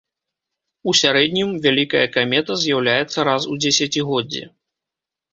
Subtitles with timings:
[0.91, 4.43] У сярэднім, вялікая камета з'яўляецца раз у дзесяцігоддзе.